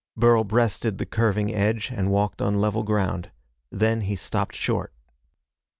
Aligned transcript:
Burl 0.17 0.43
breasted 0.43 0.97
the 0.97 1.05
curving 1.05 1.53
edge, 1.53 1.91
and 1.91 2.09
walked 2.09 2.41
on 2.41 2.59
level 2.59 2.81
ground. 2.81 3.29
Then 3.69 4.01
he 4.01 4.15
stopped 4.15 4.55
short. 4.55 4.91